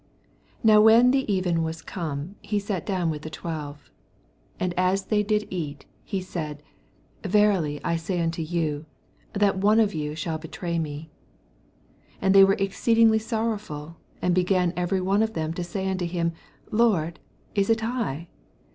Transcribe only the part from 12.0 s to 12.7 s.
22 And they were